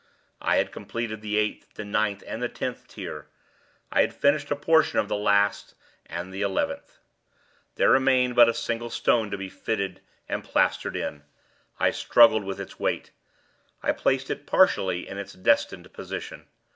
I 0.41 0.55
had 0.55 0.71
completed 0.71 1.21
the 1.21 1.37
eighth, 1.37 1.75
the 1.75 1.85
ninth, 1.85 2.23
and 2.25 2.41
the 2.41 2.49
tenth 2.49 2.87
tier. 2.87 3.27
I 3.91 4.01
had 4.01 4.15
finished 4.15 4.49
a 4.49 4.55
portion 4.55 4.97
of 4.97 5.07
the 5.09 5.15
last 5.15 5.75
and 6.07 6.33
the 6.33 6.41
eleventh; 6.41 6.97
there 7.75 7.91
remained 7.91 8.35
but 8.35 8.49
a 8.49 8.53
single 8.55 8.89
stone 8.89 9.29
to 9.29 9.37
be 9.37 9.47
fitted 9.47 10.01
and 10.27 10.43
plastered 10.43 10.95
in. 10.95 11.21
I 11.79 11.91
struggled 11.91 12.45
with 12.45 12.59
its 12.59 12.79
weight; 12.79 13.11
I 13.83 13.91
placed 13.91 14.31
it 14.31 14.47
partially 14.47 15.07
in 15.07 15.19
its 15.19 15.33
destined 15.33 15.93
position. 15.93 16.47